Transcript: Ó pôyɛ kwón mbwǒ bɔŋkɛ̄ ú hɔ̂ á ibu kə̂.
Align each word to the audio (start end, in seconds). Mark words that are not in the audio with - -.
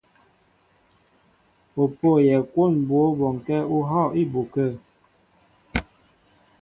Ó 1.81 1.83
pôyɛ 1.97 2.37
kwón 2.51 2.71
mbwǒ 2.81 3.01
bɔŋkɛ̄ 3.19 3.59
ú 3.75 3.77
hɔ̂ 3.89 4.03
á 4.09 4.13
ibu 4.21 4.41
kə̂. 4.53 4.67